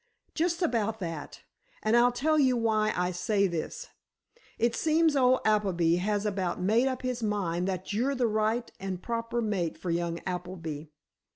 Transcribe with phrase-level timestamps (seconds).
[0.33, 1.41] "Just about that.
[1.83, 3.87] And I'll tell you why I say this.
[4.57, 8.99] It seems old Appleby has about made up his mind that you're the right and
[9.03, 10.85] proper mate for young Appleby.